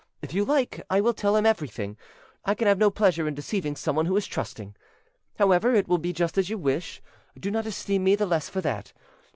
[0.23, 1.95] If you like, I will tell him every thing:
[2.43, 4.75] I can have no pleasure in deceiving someone who is trusting.
[5.37, 7.03] However, it will be just as you wish:
[7.39, 8.93] do not esteem me the less for that.